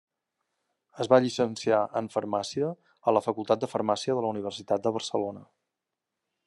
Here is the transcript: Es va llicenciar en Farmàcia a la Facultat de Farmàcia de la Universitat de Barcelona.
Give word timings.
Es 1.03 1.09
va 1.11 1.19
llicenciar 1.25 1.81
en 2.01 2.09
Farmàcia 2.15 2.71
a 3.11 3.15
la 3.17 3.23
Facultat 3.27 3.63
de 3.65 3.73
Farmàcia 3.75 4.19
de 4.21 4.27
la 4.27 4.35
Universitat 4.37 4.87
de 4.89 4.95
Barcelona. 4.99 5.45